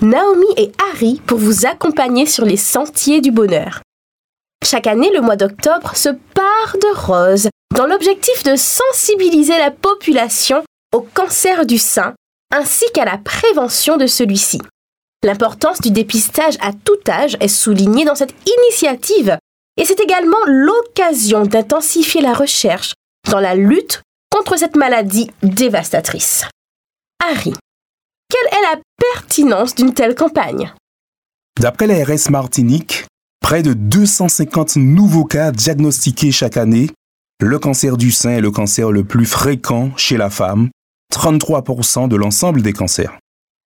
[0.00, 3.82] Naomi et Harry pour vous accompagner sur les sentiers du bonheur.
[4.64, 10.62] Chaque année, le mois d'octobre se part de rose dans l'objectif de sensibiliser la population
[10.94, 12.14] au cancer du sein
[12.52, 14.60] ainsi qu'à la prévention de celui-ci.
[15.24, 19.36] L'importance du dépistage à tout âge est soulignée dans cette initiative
[19.76, 22.94] et c'est également l'occasion d'intensifier la recherche
[23.30, 26.44] dans la lutte contre cette maladie dévastatrice.
[27.20, 27.52] Harry,
[28.38, 28.80] quelle est la
[29.14, 30.72] pertinence d'une telle campagne?
[31.60, 33.06] D'après la RS Martinique,
[33.40, 36.90] près de 250 nouveaux cas diagnostiqués chaque année.
[37.40, 40.70] Le cancer du sein est le cancer le plus fréquent chez la femme,
[41.14, 43.16] 33% de l'ensemble des cancers.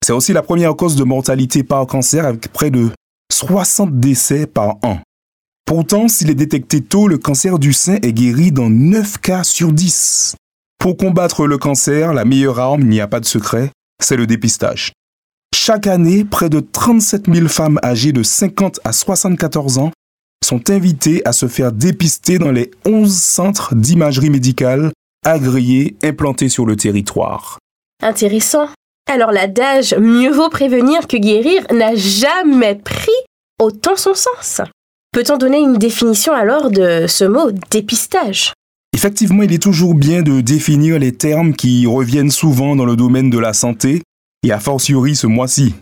[0.04, 2.90] C'est aussi la première cause de mortalité par cancer avec près de
[3.32, 5.00] 60 décès par an.
[5.64, 9.72] Pourtant, s'il est détecté tôt, le cancer du sein est guéri dans 9 cas sur
[9.72, 10.36] 10.
[10.78, 13.70] Pour combattre le cancer, la meilleure arme, il n'y a pas de secret,
[14.04, 14.92] c'est le dépistage.
[15.54, 19.92] Chaque année, près de 37 000 femmes âgées de 50 à 74 ans
[20.44, 24.92] sont invitées à se faire dépister dans les 11 centres d'imagerie médicale
[25.24, 27.58] agréés implantés sur le territoire.
[28.02, 28.68] Intéressant.
[29.10, 33.10] Alors l'adage mieux vaut prévenir que guérir n'a jamais pris
[33.60, 34.60] autant son sens.
[35.12, 38.52] Peut-on donner une définition alors de ce mot dépistage?
[38.94, 43.30] Effectivement, il est toujours bien de définir les termes qui reviennent souvent dans le domaine
[43.30, 44.02] de la santé,
[44.44, 45.74] et a fortiori ce mois-ci.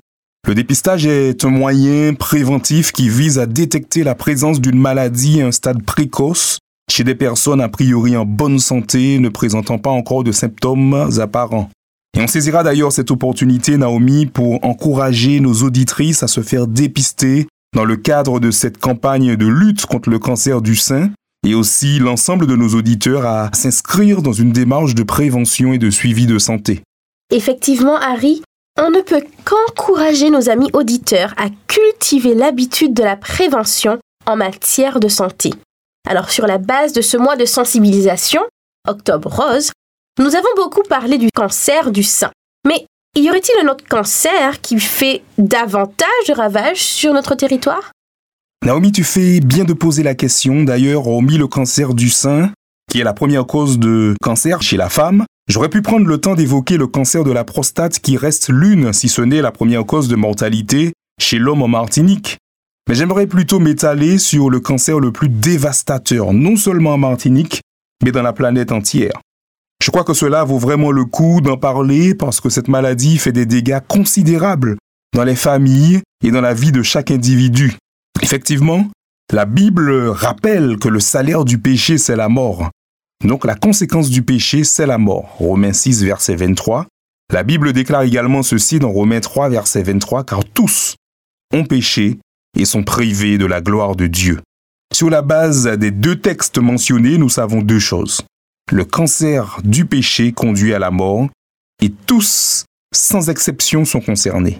[0.46, 5.46] Le dépistage est un moyen préventif qui vise à détecter la présence d'une maladie à
[5.46, 6.58] un stade précoce
[6.90, 11.70] chez des personnes a priori en bonne santé ne présentant pas encore de symptômes apparents.
[12.16, 17.46] Et on saisira d'ailleurs cette opportunité, Naomi, pour encourager nos auditrices à se faire dépister
[17.76, 21.10] dans le cadre de cette campagne de lutte contre le cancer du sein
[21.46, 25.90] et aussi l'ensemble de nos auditeurs à s'inscrire dans une démarche de prévention et de
[25.90, 26.82] suivi de santé.
[27.30, 28.42] Effectivement, Harry,
[28.78, 35.00] on ne peut qu'encourager nos amis auditeurs à cultiver l'habitude de la prévention en matière
[35.00, 35.50] de santé.
[36.08, 38.42] Alors sur la base de ce mois de sensibilisation,
[38.88, 39.72] Octobre Rose,
[40.18, 42.30] nous avons beaucoup parlé du cancer du sein.
[42.66, 42.86] Mais
[43.16, 47.92] y aurait-il un autre cancer qui fait davantage de ravages sur notre territoire?
[48.66, 50.64] Naomi, tu fais bien de poser la question.
[50.64, 52.52] D'ailleurs, hormis le cancer du sein,
[52.90, 56.34] qui est la première cause de cancer chez la femme, j'aurais pu prendre le temps
[56.34, 60.08] d'évoquer le cancer de la prostate qui reste l'une, si ce n'est la première cause
[60.08, 62.36] de mortalité chez l'homme en Martinique.
[62.86, 67.62] Mais j'aimerais plutôt m'étaler sur le cancer le plus dévastateur, non seulement en Martinique,
[68.04, 69.22] mais dans la planète entière.
[69.82, 73.32] Je crois que cela vaut vraiment le coup d'en parler parce que cette maladie fait
[73.32, 74.76] des dégâts considérables
[75.14, 77.78] dans les familles et dans la vie de chaque individu.
[78.22, 78.86] Effectivement,
[79.32, 82.70] la Bible rappelle que le salaire du péché, c'est la mort.
[83.24, 85.36] Donc la conséquence du péché, c'est la mort.
[85.38, 86.86] Romains 6, verset 23.
[87.32, 90.96] La Bible déclare également ceci dans Romains 3, verset 23, car tous
[91.54, 92.18] ont péché
[92.58, 94.40] et sont privés de la gloire de Dieu.
[94.92, 98.24] Sur la base des deux textes mentionnés, nous savons deux choses
[98.72, 101.28] le cancer du péché conduit à la mort
[101.82, 102.64] et tous,
[102.94, 104.58] sans exception, sont concernés.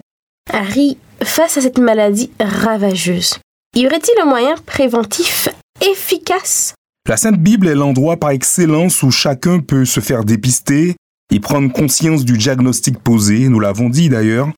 [0.53, 3.39] Harry, face à cette maladie ravageuse,
[3.75, 5.49] y aurait-il un moyen préventif
[5.81, 6.75] efficace?
[7.09, 10.97] La Sainte Bible est l'endroit par excellence où chacun peut se faire dépister
[11.33, 14.51] et prendre conscience du diagnostic posé, nous l'avons dit d'ailleurs.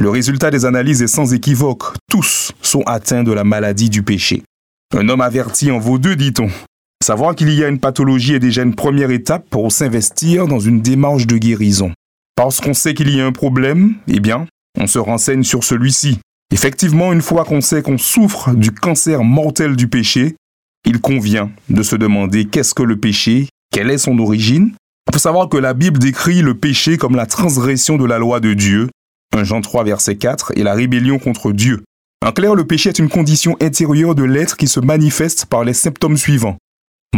[0.00, 4.42] Le résultat des analyses est sans équivoque, tous sont atteints de la maladie du péché.
[4.96, 6.50] Un homme averti en vaut deux, dit-on.
[7.04, 10.82] Savoir qu'il y a une pathologie est déjà une première étape pour s'investir dans une
[10.82, 11.92] démarche de guérison.
[12.36, 14.46] Parce qu'on sait qu'il y a un problème, eh bien,
[14.78, 16.18] on se renseigne sur celui-ci.
[16.52, 20.36] Effectivement, une fois qu'on sait qu'on souffre du cancer mortel du péché,
[20.86, 24.72] il convient de se demander qu'est-ce que le péché, quelle est son origine.
[25.08, 28.40] Il faut savoir que la Bible décrit le péché comme la transgression de la loi
[28.40, 28.88] de Dieu,
[29.36, 31.82] 1 Jean 3 verset 4, et la rébellion contre Dieu.
[32.24, 35.74] En clair, le péché est une condition intérieure de l'être qui se manifeste par les
[35.74, 36.56] symptômes suivants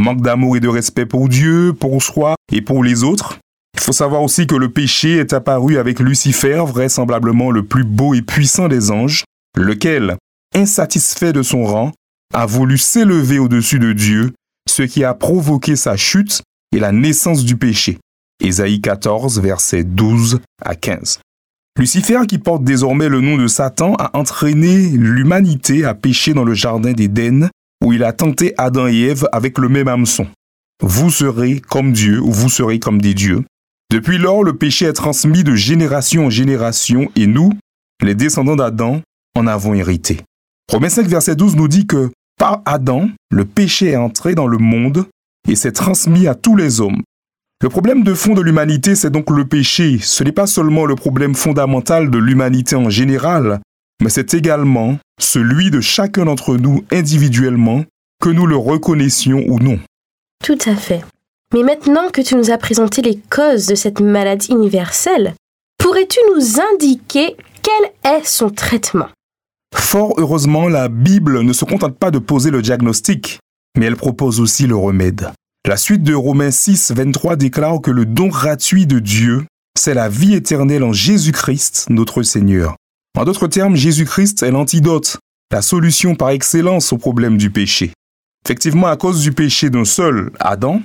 [0.01, 3.39] manque d'amour et de respect pour Dieu, pour soi et pour les autres.
[3.75, 8.15] Il faut savoir aussi que le péché est apparu avec Lucifer, vraisemblablement le plus beau
[8.15, 9.25] et puissant des anges,
[9.57, 10.17] lequel,
[10.55, 11.93] insatisfait de son rang,
[12.35, 14.33] a voulu s'élever au-dessus de Dieu,
[14.69, 16.43] ce qui a provoqué sa chute
[16.75, 17.99] et la naissance du péché.
[18.41, 21.21] Ésaïe 14, versets 12 à 15.
[21.79, 26.55] Lucifer, qui porte désormais le nom de Satan, a entraîné l'humanité à pécher dans le
[26.55, 27.49] jardin d'Éden,
[27.85, 30.27] où il a tenté Adam et Ève avec le même hameçon.
[30.83, 33.45] Vous serez comme Dieu ou vous serez comme des dieux.
[33.91, 37.51] Depuis lors, le péché est transmis de génération en génération et nous,
[38.01, 39.03] les descendants d'Adam,
[39.37, 40.21] en avons hérité.
[40.71, 44.59] Romains 5, verset 12 nous dit que par Adam, le péché est entré dans le
[44.59, 45.07] monde
[45.49, 47.03] et s'est transmis à tous les hommes.
[47.61, 49.99] Le problème de fond de l'humanité, c'est donc le péché.
[50.01, 53.61] Ce n'est pas seulement le problème fondamental de l'humanité en général,
[54.01, 57.85] mais c'est également celui de chacun d'entre nous individuellement,
[58.23, 59.81] que nous le reconnaissions ou non.
[60.45, 61.03] Tout à fait.
[61.53, 65.35] Mais maintenant que tu nous as présenté les causes de cette maladie universelle,
[65.79, 69.09] pourrais-tu nous indiquer quel est son traitement?
[69.75, 73.41] Fort heureusement, la Bible ne se contente pas de poser le diagnostic,
[73.77, 75.33] mais elle propose aussi le remède.
[75.67, 79.45] La suite de Romains 6, 23 déclare que le don gratuit de Dieu,
[79.77, 82.77] c'est la vie éternelle en Jésus-Christ, notre Seigneur.
[83.19, 85.19] En d'autres termes, Jésus-Christ est l'antidote,
[85.51, 87.93] la solution par excellence au problème du péché.
[88.47, 90.81] Effectivement, à cause du péché d'un seul, Adam,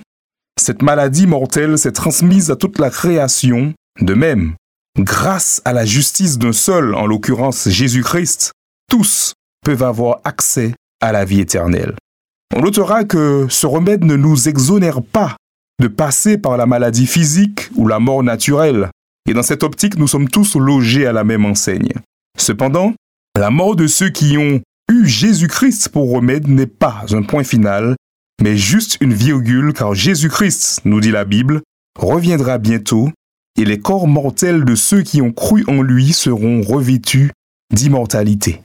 [0.59, 3.73] cette maladie mortelle s'est transmise à toute la création.
[4.01, 4.55] De même,
[4.97, 8.51] grâce à la justice d'un seul, en l'occurrence Jésus-Christ,
[8.89, 11.95] tous peuvent avoir accès à la vie éternelle.
[12.55, 15.35] On notera que ce remède ne nous exonère pas
[15.81, 18.89] de passer par la maladie physique ou la mort naturelle,
[19.29, 21.93] et dans cette optique nous sommes tous logés à la même enseigne.
[22.37, 22.93] Cependant,
[23.37, 24.61] la mort de ceux qui ont
[24.91, 27.95] eu Jésus-Christ pour remède n'est pas un point final,
[28.41, 31.61] mais juste une virgule car Jésus-Christ, nous dit la Bible,
[31.97, 33.09] reviendra bientôt
[33.57, 37.31] et les corps mortels de ceux qui ont cru en lui seront revêtus
[37.73, 38.61] d'immortalité.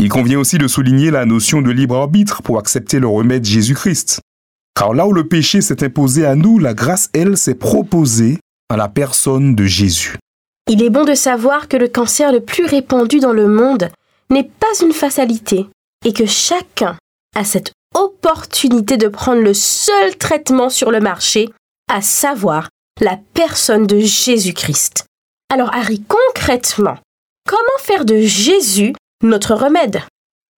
[0.00, 4.20] Il convient aussi de souligner la notion de libre arbitre pour accepter le remède Jésus-Christ.
[4.76, 8.38] Car là où le péché s'est imposé à nous, la grâce, elle, s'est proposée
[8.68, 10.16] à la personne de Jésus.
[10.68, 13.90] Il est bon de savoir que le cancer le plus répandu dans le monde
[14.30, 15.66] n'est pas une fatalité
[16.04, 16.96] et que chacun
[17.36, 21.48] a cette opportunité de prendre le seul traitement sur le marché,
[21.88, 22.68] à savoir
[23.00, 25.06] la personne de Jésus-Christ.
[25.52, 26.98] Alors Harry, concrètement,
[27.48, 28.92] comment faire de Jésus
[29.22, 30.02] notre remède?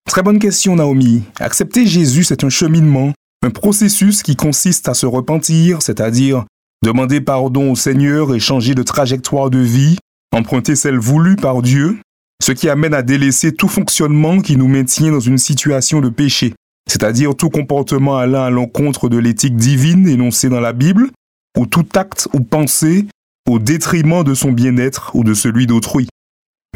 [0.09, 1.23] Très bonne question Naomi.
[1.41, 3.13] Accepter Jésus, c'est un cheminement,
[3.43, 6.45] un processus qui consiste à se repentir, c'est-à-dire
[6.83, 9.99] demander pardon au Seigneur et changer de trajectoire de vie,
[10.33, 11.99] emprunter celle voulue par Dieu,
[12.43, 16.55] ce qui amène à délaisser tout fonctionnement qui nous maintient dans une situation de péché,
[16.89, 21.11] c'est-à-dire tout comportement allant à l'encontre de l'éthique divine énoncée dans la Bible,
[21.57, 23.07] ou tout acte ou pensée
[23.49, 26.09] au détriment de son bien-être ou de celui d'autrui.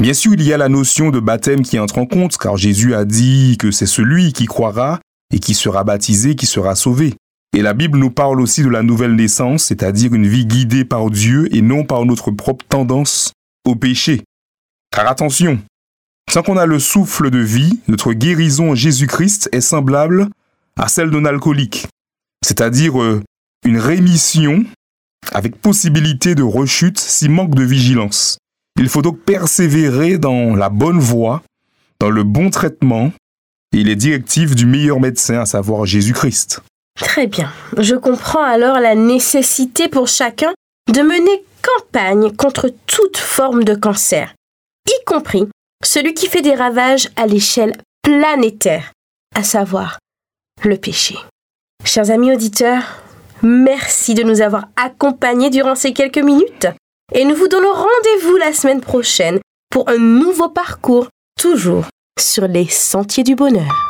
[0.01, 2.95] Bien sûr, il y a la notion de baptême qui entre en compte, car Jésus
[2.95, 5.01] a dit que c'est celui qui croira
[5.33, 7.15] et qui sera baptisé qui sera sauvé.
[7.57, 11.11] Et la Bible nous parle aussi de la nouvelle naissance, c'est-à-dire une vie guidée par
[11.11, 13.33] Dieu et non par notre propre tendance
[13.67, 14.23] au péché.
[14.91, 15.59] Car attention,
[16.31, 20.29] sans qu'on a le souffle de vie, notre guérison en Jésus-Christ est semblable
[20.79, 21.89] à celle d'un alcoolique,
[22.45, 23.21] c'est-à-dire euh,
[23.67, 24.65] une rémission
[25.33, 28.39] avec possibilité de rechute s'il manque de vigilance.
[28.79, 31.43] Il faut donc persévérer dans la bonne voie,
[31.99, 33.13] dans le bon traitement
[33.73, 36.61] et les directives du meilleur médecin, à savoir Jésus-Christ.
[36.97, 37.51] Très bien.
[37.77, 40.53] Je comprends alors la nécessité pour chacun
[40.93, 44.33] de mener campagne contre toute forme de cancer
[44.91, 45.47] y compris
[45.85, 47.73] celui qui fait des ravages à l'échelle
[48.03, 48.93] planétaire,
[49.35, 49.99] à savoir
[50.63, 51.17] le péché.
[51.85, 53.03] Chers amis auditeurs,
[53.43, 56.69] merci de nous avoir accompagnés durant ces quelques minutes
[57.13, 61.09] et nous vous donnons rendez-vous la semaine prochaine pour un nouveau parcours,
[61.39, 61.87] toujours
[62.19, 63.90] sur les sentiers du bonheur.